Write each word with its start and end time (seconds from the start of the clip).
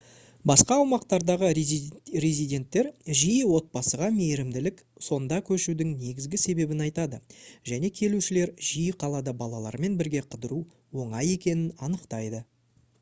басқа 0.49 0.75
аумақтардағы 0.83 1.49
резиденттер 1.57 2.87
жиі 3.19 3.43
отбасыға 3.57 4.07
мейірімділік 4.15 4.81
сонда 5.09 5.37
көшудің 5.51 5.91
негізгі 6.05 6.39
себебін 6.45 6.81
айтады 6.87 7.19
және 7.75 7.93
келушілер 8.01 8.55
жиі 8.71 8.97
қалада 9.05 9.35
балалармен 9.45 9.99
бірге 10.03 10.25
қыдыру 10.33 10.59
оңай 11.05 11.31
екенін 11.37 11.73
анықтайды 11.91 12.43